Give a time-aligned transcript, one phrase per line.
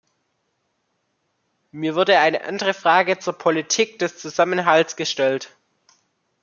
[1.71, 5.55] Mir wurde eine andere Frage zur Politik des Zusammenhalts gestellt.